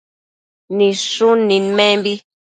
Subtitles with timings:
[0.77, 2.13] Nidshun nidmenbi